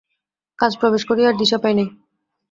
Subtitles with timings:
[0.59, 1.85] কাজে প্রবেশ করিয়া আর দিশা পাই না।